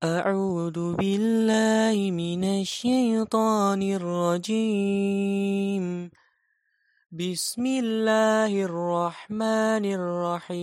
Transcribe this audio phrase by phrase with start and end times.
[0.00, 5.84] أعوذ بالله من الشيطان الرجيم.
[7.12, 10.56] بسم الله الرحمن الرحيم.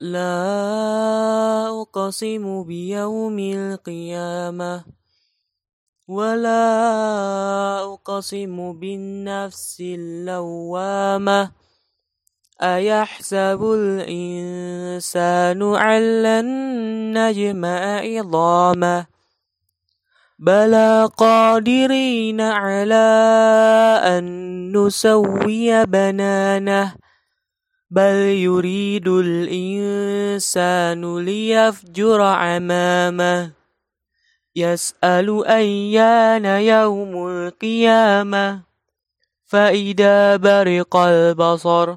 [0.00, 4.84] لا أقسم بيوم القيامة
[6.08, 6.68] ولا
[7.94, 11.52] أقسم بالنفس اللوامة
[12.62, 16.46] أيحسب الإنسان أن لن
[17.18, 19.06] نجمع عظامه؟
[20.38, 23.08] بلى قادرين على
[24.04, 24.24] أن
[24.76, 26.94] نسوي بنانه.
[27.90, 28.14] بل
[28.46, 33.52] يريد الإنسان ليفجر أمامه
[34.56, 38.62] يسأل أيان يوم القيامة؟
[39.44, 41.96] فإذا برق البصر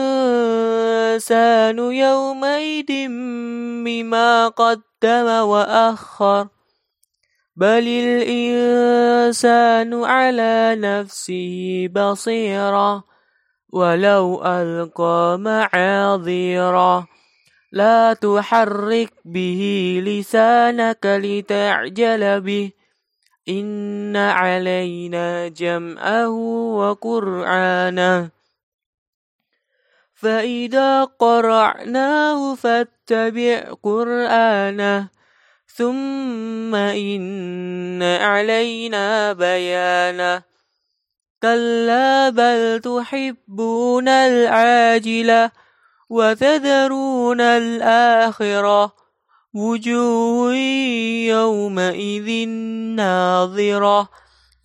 [1.91, 3.07] يومئذ
[3.85, 6.47] بما قدم وأخر.
[7.55, 13.03] بل الإنسان على نفسه بصيرة
[13.69, 17.05] ولو ألقى معاذيرا
[17.71, 22.71] لا تحرك به لسانك لتعجل به.
[23.49, 26.29] إن علينا جمعه
[26.77, 28.40] وقرآنه.
[30.15, 35.09] فإذا قرعناه فاتبع قرآنه
[35.75, 40.43] ثم إن علينا بيانه
[41.41, 45.51] كلا بل تحبون العاجلة
[46.09, 48.95] وتذرون الآخرة
[49.53, 50.55] وجوه
[51.27, 52.47] يومئذ
[52.95, 54.09] ناظرة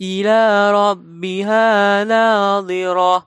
[0.00, 3.26] إلى ربها ناظرة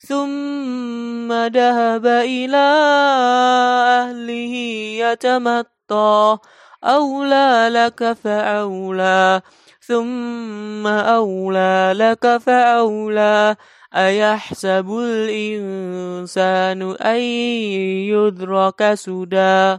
[0.00, 2.66] ثم ذهب إلى
[4.00, 4.54] أهله
[5.04, 6.38] يتمطى
[6.84, 9.40] أولى لك فأولى
[9.80, 13.56] ثم أولى لك فأولى
[13.96, 17.20] أيحسب الإنسان أن
[18.14, 19.78] يدرك سدى